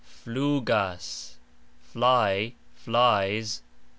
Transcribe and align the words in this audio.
flUgas: 0.03 1.35
fly, 1.77 2.55
flies. 2.73 3.61